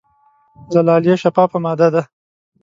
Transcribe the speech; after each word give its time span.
زلالیه 0.73 1.15
شفافه 1.23 1.57
ماده 1.65 1.87
ده. 1.93 2.01